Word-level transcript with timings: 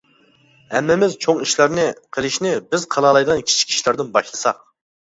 ھەممىمىز 0.71 1.13
چوڭ 1.25 1.43
ئىشلارنى 1.47 1.85
قىلىشنى 2.19 2.57
بىز 2.73 2.91
قىلالايدىغان 2.97 3.47
كىچىك 3.47 3.79
ئىشلاردىن 3.79 4.15
باشلىساق. 4.21 4.69